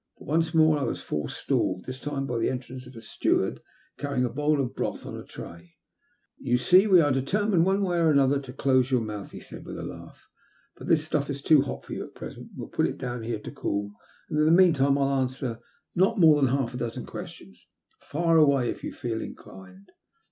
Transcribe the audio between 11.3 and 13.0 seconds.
too hot for you at present. We'll put it